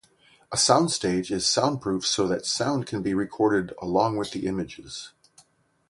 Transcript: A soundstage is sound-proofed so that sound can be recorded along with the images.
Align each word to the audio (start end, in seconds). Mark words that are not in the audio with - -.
A 0.51 0.55
soundstage 0.57 1.29
is 1.29 1.45
sound-proofed 1.45 2.07
so 2.07 2.27
that 2.27 2.47
sound 2.47 2.87
can 2.87 3.03
be 3.03 3.13
recorded 3.13 3.75
along 3.79 4.17
with 4.17 4.31
the 4.31 4.47
images. 4.47 5.11